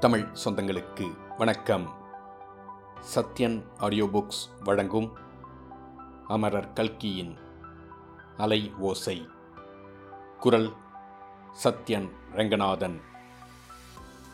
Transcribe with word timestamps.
தமிழ் 0.00 0.28
சொந்தங்களுக்கு 0.44 1.16
வணக்கம். 1.38 1.94
Sathyan 3.14 3.64
audio 3.78 4.04
books 4.04 4.62
வழங்கும் 4.64 5.16
அமரர் 6.28 6.72
கல்கியின் 6.72 7.38
அலை 8.36 8.72
ஓசை. 8.78 9.28
குரல் 10.40 10.72
சத்யன் 11.64 12.10
ரங்கநாதன். 12.32 13.00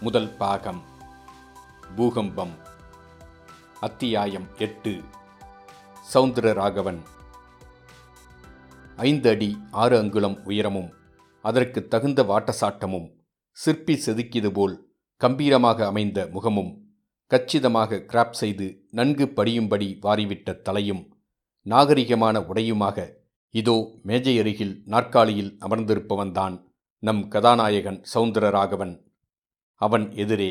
முதல் 0.00 0.36
பாகம் 0.36 0.82
பூகம்பம். 1.96 2.58
அத்தியாயம் 3.80 4.48
எட்டு. 4.58 5.02
சவுந்தர 6.14 6.52
ராகவன். 6.52 7.02
ஐந்து 8.96 9.30
அடி 9.30 9.64
ஆறு 9.70 9.98
அங்குலம் 9.98 10.44
உயரமும் 10.44 10.92
அதற்கு 11.42 11.88
தகுந்த 11.88 12.22
வாட்டசாட்டமும் 12.22 13.12
சிற்பி 13.52 14.02
செதுக்கியது 14.06 14.50
போல் 14.52 14.89
கம்பீரமாக 15.20 15.86
அமைந்த 15.86 16.28
முகமும் 16.32 16.70
கச்சிதமாக 17.26 18.00
கிராப் 18.00 18.30
செய்து 18.30 18.66
நன்கு 18.90 19.24
படியும்படி 19.24 19.88
வாரிவிட்ட 20.00 20.54
தலையும் 20.62 21.02
நாகரிகமான 21.62 22.38
உடையுமாக 22.48 22.98
இதோ 23.50 23.76
மேஜை 24.02 24.38
அருகில் 24.38 24.74
நாற்காலியில் 24.84 25.52
அமர்ந்திருப்பவன்தான் 25.60 26.56
நம் 26.98 27.28
கதாநாயகன் 27.28 28.00
சௌந்தரராகவன் 28.14 28.94
அவன் 29.74 30.12
எதிரே 30.12 30.50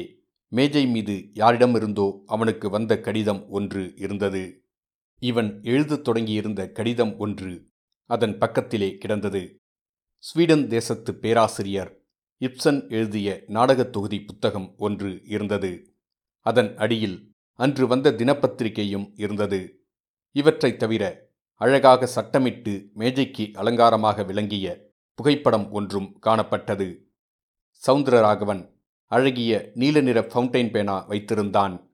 மேஜை 0.52 0.84
மீது 0.88 1.16
யாரிடமிருந்தோ 1.34 2.08
அவனுக்கு 2.26 2.70
வந்த 2.70 2.94
கடிதம் 3.00 3.50
ஒன்று 3.50 3.94
இருந்தது. 3.96 4.44
இவன் 5.22 5.62
எழுதத் 5.64 6.04
தொடங்கியிருந்த 6.04 6.62
கடிதம் 6.72 7.18
ஒன்று 7.18 7.52
அதன் 8.10 8.38
பக்கத்திலே 8.38 8.98
கிடந்தது. 8.98 9.44
ஸ்வீடன் 10.24 10.68
தேசத்து 10.68 11.12
பேராசிரியர் 11.16 11.92
இப்சன் 12.46 12.90
எழுதிய 12.90 13.44
நாடகத் 13.48 13.92
தொகுதி 13.92 14.22
புத்தகம் 14.22 14.74
ஒன்று 14.78 15.22
இருந்தது. 15.24 15.94
அதன் 16.40 16.78
அடியில் 16.78 17.34
அன்று 17.54 17.88
வந்த 17.88 18.12
தினப்பத்திரிகையும் 18.12 19.12
இருந்தது. 19.16 19.86
இவற்றைத் 20.32 20.80
தவிர 20.80 21.30
அழகாக 21.56 22.10
சட்டமிட்டு 22.16 22.92
மேஜைக்கு 22.94 23.52
அலங்காரமாக 23.54 24.24
விளங்கிய 24.24 24.90
புகைப்படம் 25.14 25.72
ஒன்றும் 25.72 26.20
காணப்பட்டது. 26.26 26.98
சவுந்தரராகவன் 27.88 28.74
அழகிய 29.06 29.72
நீல 29.74 30.02
நிற 30.02 30.22
ஃபவுண்டைன் 30.22 30.70
பேனா 30.70 31.08
வைத்திருந்தான். 31.10 31.90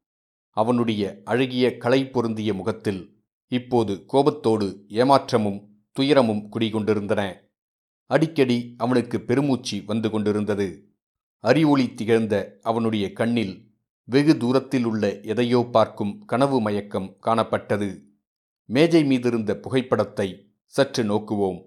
அவனுடைய 0.49 1.21
அழகிய 1.23 1.77
களை 1.77 2.09
பொருந்திய 2.09 2.53
முகத்தில் 2.53 3.23
இப்போது 3.47 4.05
கோபத்தோடு 4.05 4.85
ஏமாற்றமும் 4.87 5.67
துயரமும் 5.91 6.49
குடிகொண்டிருந்தன. 6.49 7.44
அடிக்கடி 8.05 8.73
அவனுக்கு 8.77 9.21
பெருமூச்சு 9.21 9.83
வந்து 9.85 10.09
கொண்டிருந்தது. 10.09 10.95
அறிவொளி 11.39 11.93
திகழ்ந்த 11.93 12.59
அவனுடைய 12.61 13.13
கண்ணில் 13.13 13.73
வெகு 14.03 14.37
தூரத்தில் 14.37 14.83
உள்ள 14.83 15.19
எதையோ 15.19 15.67
பார்க்கும் 15.71 16.25
கனவு 16.25 16.61
மயக்கம் 16.61 17.17
காணப்பட்டது. 17.25 18.01
மேஜை 18.65 19.03
மீதிருந்த 19.03 19.53
புகைப்படத்தை 19.53 20.53
சற்று 20.65 21.03
நோக்குவோம். 21.03 21.65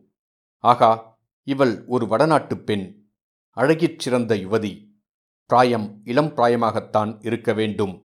ஆகா 0.58 1.18
இவள் 1.42 1.84
ஒரு 1.86 2.06
வடநாட்டுப் 2.06 2.66
பெண். 2.66 3.10
அழகிற் 3.56 3.98
சிறந்த 3.98 4.36
யுவதி. 4.36 4.86
பிராயம் 5.46 6.00
இளம் 6.04 6.34
பிராயமாகத்தான் 6.34 7.26
இருக்க 7.26 7.52
வேண்டும். 7.52 8.00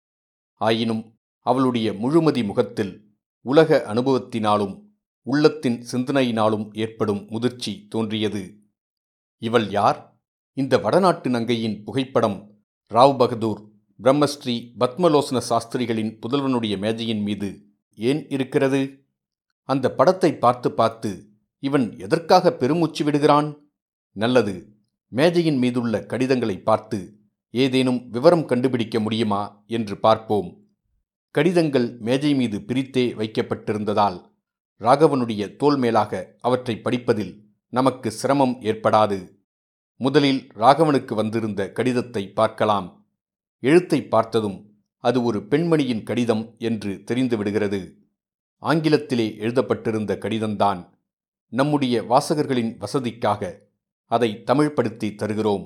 ஆயினும் 0.54 1.16
அவளுடைய 1.40 1.94
முழுமதி 1.94 2.46
முகத்தில் 2.46 3.16
உலக 3.42 3.84
அனுபவத்தினாலும் 3.88 4.91
உள்ளத்தின் 5.24 5.86
சிந்தனையினாலும் 5.92 6.74
ஏற்படும் 6.74 7.28
முதிர்ச்சி 7.30 7.88
தோன்றியது. 7.90 8.62
இவள் 9.38 9.70
யார்? 9.70 10.24
இந்த 10.54 10.78
வடநாட்டு 10.78 11.30
நங்கையின் 11.30 11.84
புகைப்படம் 11.84 12.64
ராவ் 12.88 13.18
பகதூர் 13.18 13.62
பிரம்மஸ்ரீ 14.04 14.56
பத்மலோசன 14.80 15.38
சாஸ்திரிகளின் 15.38 16.20
புதல்வனுடைய 16.20 16.78
மேஜையின் 16.78 17.22
மீது 17.22 17.50
ஏன் 17.96 18.28
இருக்கிறது? 18.30 19.06
அந்த 19.64 19.92
படத்தை 19.92 20.36
பார்த்து 20.36 20.72
பார்த்து 20.72 21.12
இவன் 21.60 21.98
எதற்காக 21.98 22.54
பெருமூச்சு 22.54 23.04
விடுகிறான்? 23.04 23.70
நல்லது 24.12 24.56
மேஜையின் 25.08 25.58
மீதுள்ள 25.58 26.06
கடிதங்களை 26.06 26.58
பார்த்து 26.60 27.00
ஏதேனும் 27.50 28.10
விவரம் 28.10 28.46
கண்டுபிடிக்க 28.46 29.00
முடியுமா 29.00 29.64
என்று 29.68 29.98
பார்ப்போம். 29.98 30.50
கடிதங்கள் 31.32 31.98
மேஜை 32.00 32.34
மீது 32.36 32.58
பிரித்தே 32.60 33.06
வைக்கப்பட்டிருந்ததால் 33.16 34.18
ராகவனுடைய 34.82 35.56
தோல் 35.56 35.78
மேலாக 35.78 36.36
அவற்றை 36.42 36.76
படிப்பதில் 36.78 37.34
நமக்கு 37.74 38.12
சிரமம் 38.12 38.56
ஏற்படாது. 38.62 39.20
முதலில் 40.00 40.42
ராகவனுக்கு 40.56 41.14
வந்திருந்த 41.14 41.72
கடிதத்தை 41.72 42.24
பார்க்கலாம். 42.30 42.88
எழுத்தை 43.64 44.00
பார்த்ததும் 44.08 44.58
அது 45.04 45.24
ஒரு 45.24 45.40
பெண்மணியின் 45.40 46.04
கடிதம் 46.04 46.56
என்று 46.58 47.04
தெரிந்து 47.04 47.38
விடுகிறது. 47.38 47.82
ஆங்கிலத்திலே 48.64 49.28
எழுதப்பட்டிருந்த 49.38 50.16
கடிதம்தான் 50.18 50.82
நம்முடைய 51.54 52.04
வாசகர்களின் 52.04 52.74
வசதிக்காக 52.78 53.52
அதை 54.12 54.44
தமிழ்படுத்தி 54.46 55.16
தருகிறோம். 55.16 55.66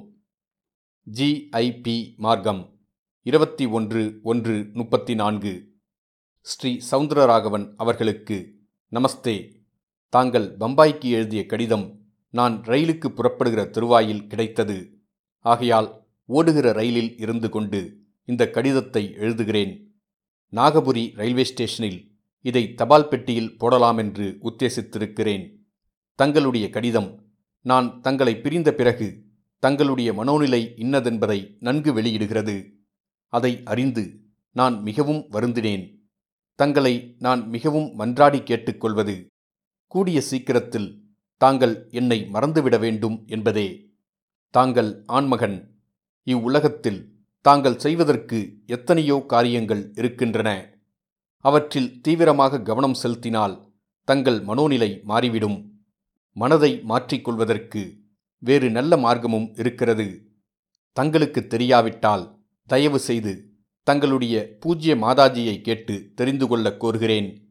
ஜிஐபி 1.07 1.97
மார்க்கம் 2.17 2.61
இருபத்தி 3.25 3.65
ஒன்று 3.65 4.19
ஒன்று 4.23 4.69
முப்பத்தி 4.73 5.15
நான்கு. 5.15 5.53
ஸ்ரீ 6.41 6.71
சவுந்தரராகவன் 6.91 7.73
அவர்களுக்கு 7.77 8.37
நமஸ்தே. 8.95 9.51
தாங்கள் 10.09 10.57
பம்பாய்க்கு 10.59 11.03
எழுதிய 11.03 11.45
கடிதம் 11.45 11.99
நான் 12.29 12.61
ரயிலுக்கு 12.61 13.07
புறப்படுகிற 13.07 13.65
திருவாயில் 13.65 14.27
கிடைத்தது. 14.27 14.99
ஆகையால் 15.39 16.07
ஓடுகிற 16.25 16.71
ரயிலில் 16.71 17.17
இருந்து 17.17 17.49
கொண்டு 17.49 17.97
இந்த 18.25 18.49
கடிதத்தை 18.49 19.13
எழுதுகிறேன். 19.17 19.83
நாகபுரி 20.51 21.15
ரயில்வே 21.15 21.43
ஸ்டேஷனில் 21.43 22.11
இதை 22.41 22.73
தபால் 22.73 23.07
பெட்டியில் 23.07 23.57
போடலாம் 23.57 23.97
என்று 23.97 24.37
உத்தேசித்திருக்கிறேன். 24.43 25.55
தங்களுடைய 26.15 26.69
கடிதம் 26.69 27.23
நான் 27.61 28.01
தங்களை 28.01 28.37
பிரிந்த 28.37 28.73
பிறகு 28.73 29.23
தங்களுடைய 29.59 30.13
மனோநிலை 30.13 30.73
இன்னதென்பதை 30.77 31.55
நன்கு 31.59 31.93
வெளியிடுகிறது. 31.93 32.71
அதை 33.27 33.61
அறிந்து 33.65 34.19
நான் 34.51 34.81
மிகவும் 34.81 35.25
வருந்தினேன். 35.31 35.94
தங்களை 36.59 37.15
நான் 37.19 37.41
மிகவும் 37.49 37.89
மன்றாடி 37.99 38.39
கேட்டுக்கொள்வது. 38.43 39.15
கூடிய 39.87 40.21
சீக்கிரத்தில் 40.21 40.89
தாங்கள் 41.41 41.87
என்னை 41.89 42.17
மறந்துவிட 42.33 42.79
வேண்டும் 42.79 43.17
என்பதே. 43.27 43.67
தாங்கள் 44.49 45.03
ஆண்மகன். 45.05 45.57
இவ்வுலகத்தில் 46.27 47.01
தாங்கள் 47.41 47.77
செய்வதற்கு 47.77 48.37
எத்தனையோ 48.65 49.23
காரியங்கள் 49.27 49.91
இருக்கின்றன. 49.95 50.49
அவற்றில் 51.45 52.01
தீவிரமாக 52.01 52.61
கவனம் 52.61 52.93
செலுத்தினால் 52.93 53.55
தங்கள் 54.07 54.39
மனோநிலை 54.41 54.89
மாறிவிடும். 55.03 55.57
மனதை 56.35 56.71
மாற்றிக்கொள்வதற்கு 56.89 57.81
வேறு 58.43 58.67
நல்ல 58.71 58.97
மார்க்கமும் 58.97 59.49
இருக்கிறது. 59.59 60.07
தங்களுக்கு 60.97 61.41
தெரியாவிட்டால் 61.47 62.25
தயவு 62.69 62.99
செய்து 62.99 63.33
தங்களுடைய 63.85 64.57
பூஜ்ய 64.59 64.95
மாதாஜியை 64.95 65.61
கேட்டு 65.61 66.11
தெரிந்து 66.15 66.47
கொள்ளக் 66.47 66.85
கோருகிறேன். 66.85 67.41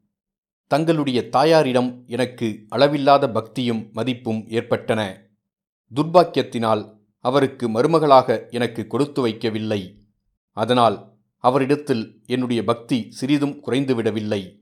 தங்களுடைய 0.66 1.28
தாயாரிடம் 1.28 2.02
எனக்கு 2.06 2.64
அளவில்லாத 2.68 3.30
பக்தியும் 3.30 3.88
மதிப்பும் 3.92 4.48
ஏற்பட்டன. 4.48 5.26
துர்பாக்கியத்தினால் 5.94 6.96
அவருக்கு 7.18 7.68
மருமகளாக 7.68 8.50
எனக்கு 8.50 8.86
கொடுத்து 8.86 9.26
வைக்கவில்லை. 9.26 9.94
அதனால் 10.50 11.12
அவரிடத்தில் 11.38 12.22
என்னுடைய 12.26 12.64
பக்தி 12.64 13.06
சிறிதும் 13.10 13.64
குறைந்துவிடவில்லை. 13.66 14.58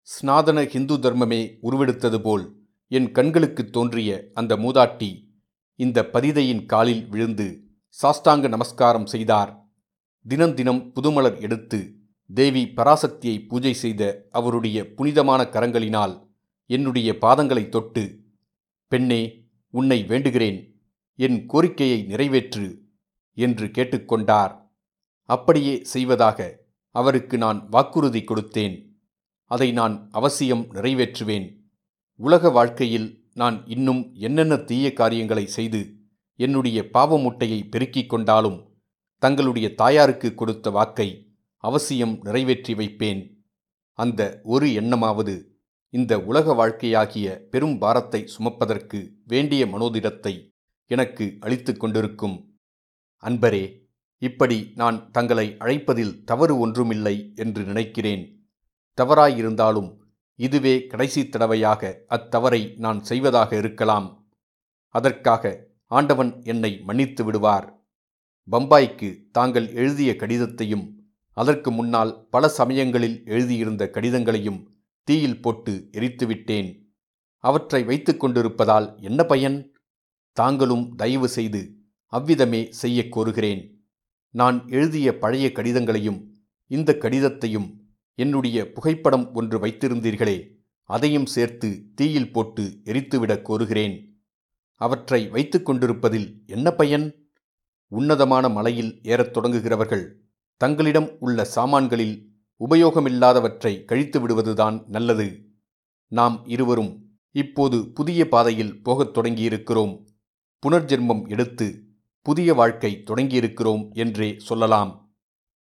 ஸ்நாதன 0.00 0.66
ஹிந்து 0.66 0.96
தர்மமே 0.96 1.58
உருவெடுத்தது 1.62 2.18
போல் 2.18 2.56
என் 2.88 3.12
கண்களுக்கு 3.12 3.70
தோன்றிய 3.70 4.30
அந்த 4.34 4.56
மூதாட்டி 4.56 5.24
இந்த 5.74 6.08
பதிதையின் 6.12 6.66
காலில் 6.66 7.06
விழுந்து 7.06 7.62
சாஷ்டாங்க 8.02 8.48
நமஸ்காரம் 8.48 9.06
செய்தார். 9.06 9.61
தினம் 10.26 10.54
தினம் 10.54 10.92
புதுமலர் 10.94 11.40
எடுத்து 11.40 11.94
தேவி 12.34 12.66
பராசக்தியை 12.66 13.48
பூஜை 13.48 13.74
செய்த 13.74 14.28
அவருடைய 14.30 14.94
புனிதமான 14.94 15.42
கரங்களினால் 15.42 16.28
என்னுடைய 16.66 17.12
பாதங்களை 17.12 17.68
தொட்டு 17.68 18.20
பெண்ணே 18.86 19.46
உன்னை 19.70 20.04
வேண்டுகிறேன். 20.08 20.74
என் 21.14 21.46
கோரிக்கையை 21.46 22.02
நிறைவேற்று 22.02 22.82
என்று 23.34 23.66
கேட்டுக்கொண்டார். 23.66 24.56
அப்படியே 25.22 25.84
செய்வதாக 25.84 26.58
அவருக்கு 26.90 27.38
நான் 27.38 27.68
வாக்குறுதி 27.68 28.20
கொடுத்தேன். 28.20 28.96
அதை 29.44 29.72
நான் 29.72 30.08
அவசியம் 30.10 30.74
நிறைவேற்றுவேன். 30.74 31.56
உலக 32.14 32.50
வாழ்க்கையில் 32.50 33.24
நான் 33.34 33.66
இன்னும் 33.66 34.10
என்னென்ன 34.14 34.56
தீய 34.56 34.92
காரியங்களை 34.92 35.46
செய்து 35.46 35.94
என்னுடைய 36.34 36.88
பாவமுட்டையை 36.92 37.68
பெருக்கிக் 37.68 38.08
கொண்டாலும் 38.08 38.71
தங்களுடைய 39.22 39.66
தாயாருக்கு 39.74 40.34
கொடுத்த 40.34 40.70
வாக்கை 40.70 41.08
அவசியம் 41.64 42.14
நிறைவேற்றி 42.22 42.74
வைப்பேன். 42.74 43.20
அந்த 43.98 44.40
ஒரு 44.42 44.66
எண்ணமாவது 44.72 45.34
இந்த 45.88 46.12
உலக 46.20 46.54
வாழ்க்கையாகிய 46.54 47.26
பெரும் 47.50 47.76
பாரத்தை 47.78 48.20
சுமப்பதற்கு 48.34 48.98
வேண்டிய 49.24 49.62
மனோதிடத்தை 49.66 50.34
எனக்கு 50.90 51.24
அளித்து 51.40 51.72
கொண்டிருக்கும். 51.76 52.36
அன்பரே 53.22 53.64
இப்படி 54.18 54.58
நான் 54.74 55.10
தங்களை 55.10 55.46
அழைப்பதில் 55.58 56.14
தவறு 56.24 56.54
ஒன்றுமில்லை 56.58 57.16
என்று 57.34 57.62
நினைக்கிறேன். 57.64 58.24
தவறாயிருந்தாலும் 58.98 59.90
இதுவே 60.38 60.74
கடைசி 60.86 61.22
தடவையாக 61.28 61.92
அத்தவறை 62.08 62.62
நான் 62.76 63.02
செய்வதாக 63.02 63.50
இருக்கலாம். 63.56 64.08
அதற்காக 64.94 65.54
ஆண்டவன் 65.86 66.32
என்னை 66.44 66.72
மன்னித்து 66.84 67.24
விடுவார். 67.24 67.68
பம்பாய்க்கு 68.50 69.30
தாங்கள் 69.32 69.72
எழுதிய 69.72 70.16
கடிதத்தையும் 70.18 70.90
அதற்கு 71.32 71.70
முன்னால் 71.70 72.28
பல 72.30 72.48
சமயங்களில் 72.48 73.22
எழுதியிருந்த 73.24 73.90
கடிதங்களையும் 73.92 74.66
தீயில் 75.04 75.40
போட்டு 75.40 75.88
எரித்துவிட்டேன். 75.92 76.86
அவற்றை 77.38 77.84
வைத்து 77.84 78.16
கொண்டிருப்பதால் 78.16 78.94
என்ன 79.00 79.24
பயன்? 79.24 79.76
தாங்களும் 80.32 80.94
தயவு 80.96 81.28
செய்து 81.28 81.76
அவ்விதமே 82.06 82.66
செய்யக் 82.70 83.18
கோருகிறேன். 83.18 83.74
நான் 84.30 84.68
எழுதிய 84.68 85.18
பழைய 85.18 85.50
கடிதங்களையும் 85.54 86.26
இந்த 86.66 86.96
கடிதத்தையும் 87.00 87.76
என்னுடைய 88.14 88.72
புகைப்படம் 88.72 89.34
ஒன்று 89.34 89.58
வைத்திருந்தீர்களே 89.58 90.56
அதையும் 90.82 91.26
சேர்த்து 91.26 91.84
தீயில் 91.94 92.32
போட்டு 92.32 92.80
எரித்துவிடக் 92.84 93.50
கோருகிறேன். 93.50 94.20
அவற்றை 94.74 95.28
வைத்து 95.28 95.62
கொண்டிருப்பதில் 95.62 96.42
என்ன 96.46 96.70
பயன்? 96.70 97.21
உன்னதமான 97.92 98.48
மலையில் 98.48 99.00
ஏறத் 99.02 99.36
தொடங்குகிறவர்கள் 99.36 100.04
தங்களிடம் 100.56 101.16
உள்ள 101.20 101.44
சாமான்களில் 101.44 102.30
உபயோகமில்லாதவற்றை 102.60 103.84
கழித்து 103.84 104.20
விடுவதுதான் 104.20 104.84
நல்லது. 104.86 105.44
நாம் 106.08 106.44
இருவரும் 106.46 106.92
இப்போது 107.30 107.90
புதிய 107.92 108.28
பாதையில் 108.28 108.82
போகத் 108.82 109.16
தொடங்கியிருக்கிறோம். 109.16 110.04
புனர்ஜென்மம் 110.66 111.28
எடுத்து 111.28 111.66
புதிய 112.22 112.54
வாழ்க்கை 112.54 113.02
தொடங்கியிருக்கிறோம் 113.06 113.92
என்றே 113.92 114.34
சொல்லலாம். 114.38 115.12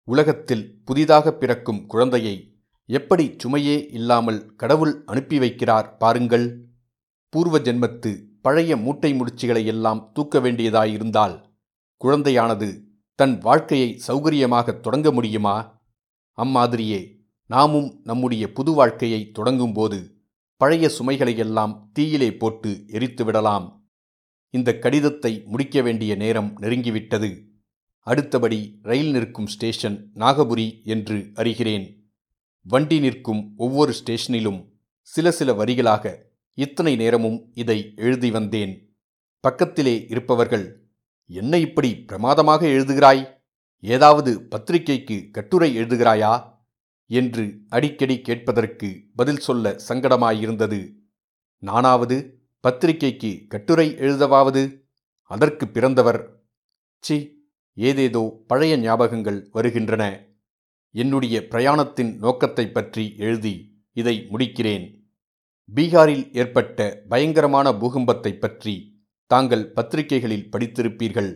உலகத்தில் 0.03 0.81
புதிதாக 0.85 1.33
பிறக்கும் 1.33 1.85
குழந்தையை 1.85 2.35
எப்படி 2.89 3.35
சுமையே 3.43 3.77
இல்லாமல் 3.91 4.55
கடவுள் 4.55 5.03
அனுப்பி 5.05 5.39
வைக்கிறார் 5.39 5.97
பாருங்கள். 5.97 6.47
பூர்வ 7.29 7.59
ஜென்மத்து 7.59 8.11
பழைய 8.41 8.77
மூட்டை 8.77 9.13
முடிச்சுகளை 9.13 9.65
எல்லாம் 9.65 10.09
தூக்க 10.13 10.39
வேண்டியதாயிருந்தால் 10.39 11.35
குழந்தையானது 12.03 12.67
தன் 13.15 13.37
வாழ்க்கையை 13.37 14.01
சௌகரியமாக 14.07 14.79
தொடங்க 14.79 15.11
முடியுமா? 15.11 15.83
அம்மாதிரியே 16.37 17.01
நாமும் 17.45 18.01
நம்முடைய 18.03 18.51
புது 18.51 18.71
வாழ்க்கையை 18.71 19.31
தொடங்கும்போது 19.31 20.21
பழைய 20.57 20.91
சுமைகளையெல்லாம் 20.99 21.73
தீயிலே 21.93 22.37
போட்டு 22.37 22.83
எரித்து 22.87 23.25
விடலாம் 23.25 23.91
இந்த 24.49 24.79
கடிதத்தை 24.79 25.43
முடிக்க 25.45 25.81
வேண்டிய 25.81 26.15
நேரம் 26.15 26.57
நெருங்கிவிட்டது. 26.61 27.29
அடுத்தபடி 27.99 28.79
ரயில் 28.81 29.11
நிற்கும் 29.11 29.47
ஸ்டேஷன் 29.47 30.11
நாகபுரி 30.15 30.83
என்று 30.83 31.17
அறிகிறேன். 31.35 31.85
வண்டி 32.61 32.99
நிற்கும் 32.99 33.53
ஒவ்வொரு 33.57 33.93
ஸ்டேஷனிலும் 33.93 34.61
சில 35.01 35.31
சில 35.31 35.51
வரிகளாக 35.51 36.15
இத்தனை 36.53 36.95
நேரமும் 36.95 37.51
இதை 37.53 37.93
எழுதி 37.95 38.31
வந்தேன். 38.31 38.95
பக்கத்திலே 39.39 40.05
இருப்பவர்கள் 40.09 40.88
என்ன 41.29 41.57
இப்படி 41.57 41.95
பிரமாதமாக 41.95 42.67
எழுதுகிறாய்? 42.67 43.37
ஏதாவது 43.79 44.41
பத்திரிகைக்கு 44.41 45.29
கட்டுரை 45.31 45.77
எழுதுகிறாயா? 45.77 46.57
என்று 47.05 47.57
அடிக்கடி 47.69 48.21
கேட்பதற்கு 48.21 49.05
பதில் 49.15 49.37
சொல்ல 49.37 49.79
சங்கடமாயிருந்தது. 49.87 50.95
நானாவது 51.57 52.41
பத்திரிகைக்கு 52.59 53.45
கட்டுரை 53.47 53.95
எழுதவாவது? 53.95 54.81
அதற்கு 55.23 55.67
பிறந்தவர். 55.67 56.41
சி 56.99 57.47
ஏதேதோ 57.73 58.43
பழைய 58.47 58.77
ஞாபகங்கள் 58.77 59.45
வருகின்றன. 59.51 60.27
என்னுடைய 60.91 61.47
பிரயாணத்தின் 61.49 62.17
நோக்கத்தை 62.17 62.71
பற்றி 62.71 63.15
எழுதி 63.17 63.83
இதை 63.91 64.27
முடிக்கிறேன். 64.31 65.07
பீகாரில் 65.75 66.33
ஏற்பட்ட 66.33 67.03
பயங்கரமான 67.09 67.71
பூகம்பத்தை 67.71 68.39
பற்றி 68.39 68.88
தாங்கள் 69.29 69.71
பத்திரிகைகளில் 69.71 70.49
படித்திருப்பீர்கள். 70.51 71.31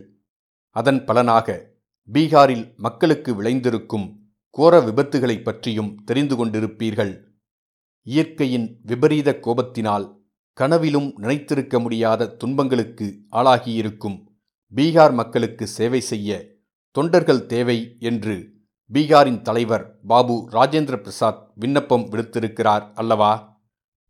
அதன் 0.70 1.04
பலனாக 1.04 1.70
பீகாரில் 2.12 2.76
மக்களுக்கு 2.76 3.34
விளைந்திருக்கும் 3.34 4.06
கோர 4.50 4.80
விபத்துகளைப் 4.80 5.42
பற்றியும் 5.42 6.04
தெரிந்து 6.04 6.34
கொண்டிருப்பீர்கள். 6.36 7.12
இயற்கையின் 8.06 8.80
விபரீத 8.82 9.38
கோபத்தினால் 9.42 10.06
கனவிலும் 10.52 11.12
நினைத்திருக்க 11.16 11.80
முடியாத 11.80 12.26
துன்பங்களுக்கு 12.26 13.06
ஆளாகியிருக்கும் 13.32 14.18
பீகார் 14.74 15.14
மக்களுக்கு 15.14 15.66
சேவை 15.66 16.00
செய்ய 16.00 16.46
தொண்டர்கள் 16.90 17.46
தேவை 17.46 17.96
என்று 18.00 18.52
பீகாரின் 18.92 19.42
தலைவர் 19.42 20.00
பாபு 20.06 20.48
ராஜேந்திர 20.52 20.96
பிரசாத் 20.96 21.52
விண்ணப்பம் 21.54 22.10
விடுத்திருக்கிறார் 22.10 22.92
அல்லவா? 22.94 23.62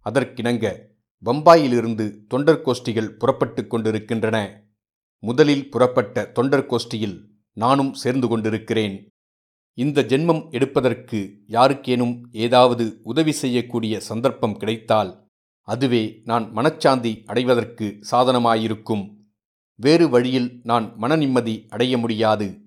அதற்கிணங்க 0.05 0.93
பம்பாயிலிருந்து 1.25 2.27
தொண்டர் 2.27 2.63
கோஷ்டிகள் 2.67 3.09
புறப்பட்டு 3.09 3.67
கொண்டிருக்கின்றன. 3.67 4.63
முதலில் 5.19 5.71
புறப்பட்ட 5.71 6.25
தொண்டர் 6.27 6.67
கோஷ்டியில் 6.67 7.25
நானும் 7.53 7.95
சேர்ந்து 7.95 8.29
கொண்டிருக்கிறேன். 8.29 9.09
இந்த 9.75 10.03
ஜென்மம் 10.03 10.51
எடுப்பதற்கு 10.51 11.43
யாருக்கேனும் 11.49 12.21
ஏதாவது 12.33 13.01
உதவி 13.03 13.33
செய்யக்கூடிய 13.33 14.01
சந்தர்ப்பம் 14.01 14.57
கிடைத்தால் 14.57 15.23
அதுவே 15.61 16.21
நான் 16.25 16.53
மனச்சாந்தி 16.57 17.25
அடைவதற்கு 17.25 17.99
சாதனமாயிருக்கும். 18.11 19.17
வேறு 19.75 20.09
வழியில் 20.09 20.61
நான் 20.63 20.97
மன 20.97 21.17
நிம்மதி 21.17 21.67
அடைய 21.69 21.99
முடியாது. 21.99 22.63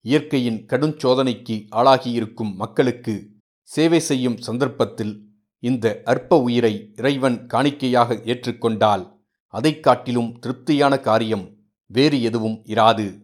இயற்கையின் 0.00 0.66
கடுஞ்சோதனைக்கு 0.66 1.66
ஆளாகியிருக்கும் 1.76 2.54
மக்களுக்கு 2.54 3.30
சேவை 3.62 4.00
செய்யும் 4.00 4.36
சந்தர்ப்பத்தில் 4.36 5.27
இந்த 5.58 6.00
அற்ப 6.04 6.40
உயிரை 6.40 6.92
இறைவன் 6.96 7.46
காணிக்கையாக 7.46 8.14
ஏற்றுக்கொண்டால் 8.14 9.16
அதைக் 9.46 9.82
காட்டிலும் 9.82 10.38
திருப்தியான 10.38 11.00
காரியம் 11.00 11.56
வேறு 11.86 12.22
எதுவும் 12.22 12.62
இராது. 12.64 13.22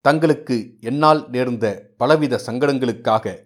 தங்களுக்கு 0.00 0.76
என்னால் 0.80 1.28
நேர்ந்த 1.30 1.90
பலவித 1.96 2.40
சங்கடங்களுக்காக 2.46 3.36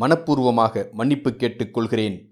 மனப்பூர்வமாக 0.00 0.90
மன்னிப்பு 0.92 1.30
கேட்டுக்கொள்கிறேன் 1.30 2.28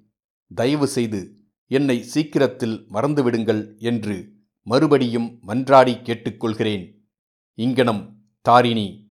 தயவு 0.55 0.87
செய்து 0.87 1.37
என்னை 1.67 2.03
சீக்கிரத்தில் 2.03 2.87
மறந்துவிடுங்கள் 2.93 3.79
என்று 3.79 4.33
மறுபடியும் 4.63 5.39
மன்றாடி 5.47 6.03
கேட்டுக்கொள்கிறேன் 6.03 7.09
இங்கனம் 7.55 8.23
தாரிணி. 8.41 9.07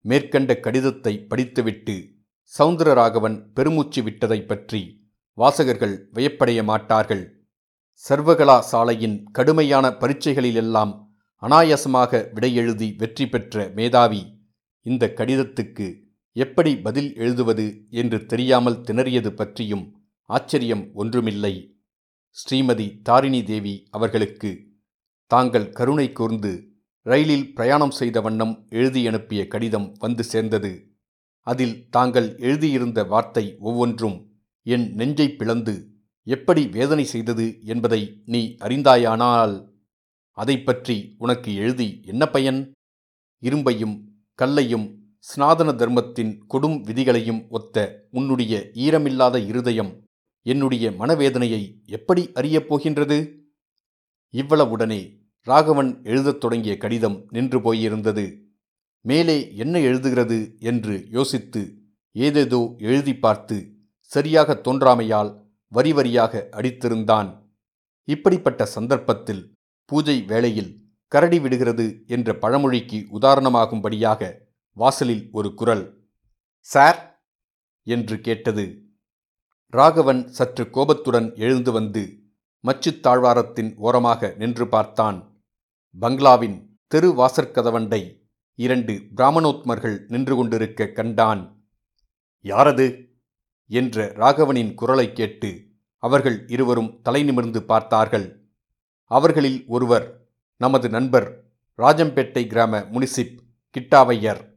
மேற்கண்ட 0.00 0.60
கடிதத்தை 0.60 1.24
படித்துவிட்டு 1.24 2.14
சவுந்தரராகவன் 2.58 3.52
பெருமூச்சு 3.54 4.02
விட்டதைப் 4.02 4.46
பற்றி 4.46 4.99
வாசகர்கள் 5.38 5.94
வியப்படைய 6.12 6.60
மாட்டார்கள். 6.64 7.22
சர்வகலா 8.04 8.58
சாலையின் 8.70 9.16
கடுமையான 9.32 9.86
பரீட்சைகளிலெல்லாம் 10.00 10.92
அனாயாசமாக 11.42 12.22
விடையெழுதி 12.34 12.88
வெற்றி 12.96 13.26
பெற்ற 13.28 13.72
மேதாவி 13.74 14.22
இந்த 14.86 15.04
கடிதத்துக்கு 15.18 15.86
எப்படி 16.36 16.72
பதில் 16.76 17.10
எழுதுவது 17.14 17.66
என்று 17.90 18.18
தெரியாமல் 18.26 18.80
திணறியது 18.80 19.30
பற்றியும் 19.30 19.84
ஆச்சரியம் 20.30 20.84
ஒன்றுமில்லை. 20.94 21.54
ஸ்ரீமதி 22.36 22.86
தாரிணி 23.02 23.42
தேவி 23.42 23.74
அவர்களுக்கு 23.90 24.50
தாங்கள் 25.26 25.72
கருணை 25.72 26.12
கூர்ந்து 26.12 26.52
ரயிலில் 27.06 27.46
பிரயாணம் 27.52 27.90
செய்த 27.90 28.20
வண்ணம் 28.20 28.54
எழுதி 28.68 29.02
அனுப்பிய 29.08 29.42
கடிதம் 29.46 29.88
வந்து 29.98 30.24
சேர்ந்தது. 30.24 30.72
அதில் 31.46 31.76
தாங்கள் 31.90 32.28
எழுதியிருந்த 32.38 33.00
வார்த்தை 33.04 33.44
ஒவ்வொன்றும் 33.60 34.18
என் 34.62 34.94
நெஞ்சை 34.94 35.28
பிளந்து 35.32 35.74
எப்படி 36.26 36.66
வேதனை 36.66 37.04
செய்தது 37.04 37.58
என்பதை 37.64 38.22
நீ 38.24 38.56
அறிந்தாயானால் 38.60 39.54
அதை 40.30 40.56
பற்றி 40.58 41.14
உனக்கு 41.18 41.54
எழுதி 41.54 42.02
என்ன 42.06 42.26
பயன்? 42.26 42.72
இரும்பையும் 43.42 43.96
கல்லையும் 44.34 44.86
ஸ்நாதன 45.24 45.74
தர்மத்தின் 45.74 46.46
கொடும் 46.48 46.76
விதிகளையும் 46.82 47.48
ஒத்த 47.48 48.06
உன்னுடைய 48.10 48.70
ஈரமில்லாத 48.74 49.46
இருதயம் 49.46 49.90
என்னுடைய 50.42 50.90
மனவேதனையை 50.90 51.62
எப்படி 51.86 52.22
அறியப் 52.32 52.68
போகின்றது? 52.68 53.18
இவ்வளவுடனே 54.34 55.00
ராகவன் 55.46 56.02
எழுதத் 56.02 56.40
தொடங்கிய 56.40 56.76
கடிதம் 56.76 57.26
நின்று 57.30 57.58
போயிருந்தது. 57.58 58.24
மேலே 59.04 59.56
என்ன 59.56 59.78
எழுதுகிறது 59.78 60.58
என்று 60.60 61.06
யோசித்து 61.10 61.62
ஏதேதோ 62.12 62.74
எழுதி 62.78 63.14
பார்த்து 63.16 63.58
சரியாக 64.10 64.60
தோன்றாமையால் 64.64 65.46
வரி 65.68 65.92
வரியாக 65.92 66.46
அடித்திருந்தான். 66.50 67.42
இப்படிப்பட்ட 68.04 68.66
சந்தர்ப்பத்தில் 68.66 69.54
பூஜை 69.84 70.22
வேளையில் 70.22 70.84
கரடி 71.06 71.40
விடுகிறது 71.40 72.02
என்ற 72.06 72.34
பழமொழிக்கு 72.34 73.06
உதாரணமாகும்படியாக 73.20 74.34
வாசலில் 74.72 75.28
ஒரு 75.32 75.54
குரல் 75.54 76.08
சார் 76.60 77.24
என்று 77.82 78.20
கேட்டது. 78.20 78.82
ராகவன் 79.66 80.28
சற்று 80.28 80.70
கோபத்துடன் 80.70 81.34
எழுந்து 81.34 81.72
வந்து 81.72 82.22
மச்சுத் 82.64 83.02
தாழ்வாரத்தின் 83.02 83.74
ஓரமாக 83.76 84.34
நின்று 84.38 84.68
பார்த்தான். 84.68 85.44
பங்களாவின் 85.98 86.80
தெரு 86.86 87.12
வாசற்கதவண்டை 87.12 88.20
இரண்டு 88.54 88.92
பிராமணோத்மர்கள் 88.92 90.04
நின்று 90.08 90.36
கொண்டிருக்க 90.36 90.86
கண்டான். 90.86 91.64
யாரது? 92.42 93.09
என்ற 93.70 94.12
ராகவனின் 94.14 94.74
குரலைக் 94.74 95.14
கேட்டு 95.14 95.64
அவர்கள் 95.98 96.44
இருவரும் 96.46 97.00
தலை 97.02 97.22
நிமிர்ந்து 97.22 97.62
பார்த்தார்கள். 97.62 98.48
அவர்களில் 99.04 99.64
ஒருவர் 99.66 100.26
நமது 100.56 100.88
நண்பர் 100.88 101.44
ராஜம்பேட்டை 101.78 102.46
கிராம 102.46 102.78
முனிசிப் 102.78 103.38
கிட்டாவையர். 103.78 104.52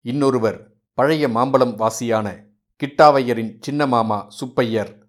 இன்னொருவர் 0.00 0.76
பழைய 0.94 1.28
மாம்பழம் 1.28 1.78
வாசியான 1.78 2.46
கிட்டாவையரின் 2.84 3.56
சின்ன 3.60 3.86
மாமா 3.86 4.28
சுப்பையர். 4.40 5.02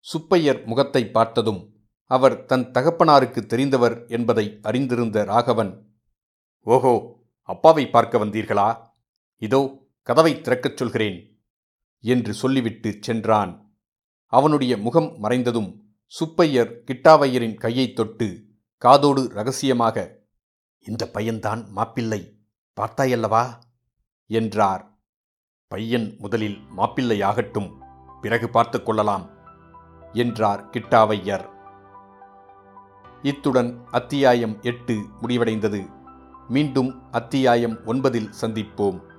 சுப்பையர் 0.00 0.64
முகத்தை 0.64 1.10
பார்த்ததும் 1.10 1.74
அவர் 2.04 2.44
தன் 2.44 2.70
தகப்பனாருக்கு 2.70 3.46
தெரிந்தவர் 3.46 4.08
என்பதை 4.08 4.58
அறிந்திருந்த 4.62 5.24
ராகவன் 5.24 5.88
ஓஹோ 6.64 7.24
அப்பாவை 7.42 7.88
பார்க்க 7.88 8.18
வந்தீர்களா? 8.18 8.90
இதோ 9.36 9.88
கதவை 10.02 10.40
திறக்கச் 10.40 10.76
சொல்கிறேன். 10.76 11.29
என்று 12.00 12.34
சொல்லிவிட்டு 12.34 12.98
சென்றான். 13.00 13.74
அவனுடைய 14.26 14.76
முகம் 14.76 15.22
மறைந்ததும் 15.22 15.78
சுப்பையர் 16.06 16.80
கிட்டாவையரின் 16.86 17.54
கையைத் 17.54 17.96
தொட்டு 17.96 18.44
காதோடு 18.76 19.28
ரகசியமாக 19.28 20.18
இந்த 20.78 21.10
பையன்தான் 21.14 21.68
மாப்பிள்ளை 21.68 22.38
பார்த்தாயல்லவா? 22.80 23.58
என்றார். 24.26 24.98
பையன் 25.66 26.16
முதலில் 26.18 26.58
மாப்பிள்ளையாகட்டும் 26.76 27.78
பிறகு 28.20 28.50
பார்த்து 28.50 28.82
கொள்ளலாம் 28.82 29.30
என்றார் 30.12 30.70
கிட்டாவையர் 30.70 31.58
இத்துடன் 33.22 33.84
அத்தியாயம் 33.84 34.62
எட்டு 34.62 34.94
முடிவடைந்தது. 35.22 35.90
மீண்டும் 36.48 37.10
அத்தியாயம் 37.10 37.86
ஒன்பதில் 37.86 38.32
சந்திப்போம். 38.40 39.09